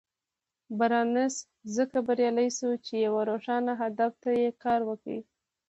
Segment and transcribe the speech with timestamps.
[0.77, 1.35] بارنس
[1.75, 5.17] ځکه بريالی شو چې يوه روښانه هدف ته يې کار وکړ.